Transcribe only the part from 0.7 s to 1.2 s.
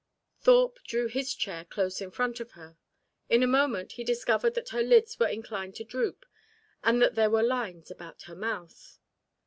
drew